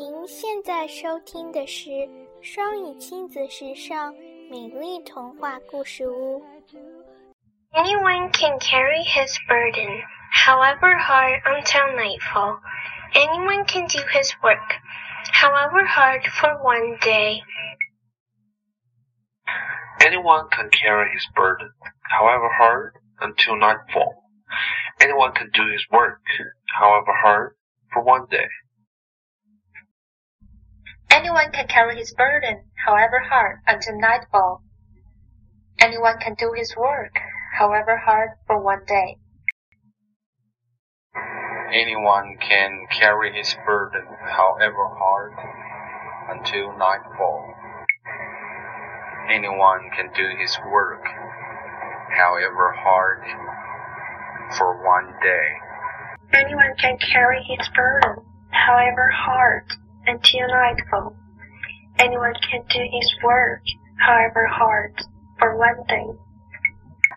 [0.00, 1.90] 您现在收听的是
[2.42, 4.12] 双语亲子时尚
[4.50, 6.44] 美丽童话故事屋。
[7.72, 12.58] Anyone can carry his burden, however hard, until nightfall.
[13.14, 14.80] Anyone can do his work,
[15.32, 17.42] however hard, for one day.
[20.00, 21.70] Anyone can carry his burden,
[22.02, 24.24] however hard, until nightfall.
[25.00, 26.20] Anyone can do his work,
[26.78, 27.56] however hard,
[27.92, 28.48] for one day.
[31.11, 34.63] Anyone can carry his burden, however hard, until nightfall.
[35.79, 37.11] Anyone can do his work,
[37.57, 39.17] however hard, for one day.
[41.73, 45.33] Anyone can carry his burden, however hard,
[46.29, 47.55] until nightfall.
[49.29, 51.03] Anyone can do his work,
[52.15, 53.23] however hard,
[54.57, 55.47] for one day.
[56.33, 59.63] Anyone can carry his burden, however hard,
[60.11, 61.15] until nightfall.
[61.97, 63.61] Anyone can do his work,
[63.97, 64.93] however hard,
[65.39, 66.05] for one day.